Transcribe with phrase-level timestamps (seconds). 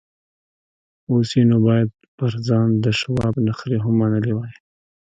[1.11, 4.53] اوس یې نو باید پر ځان د شواب نخرې هم منلې وای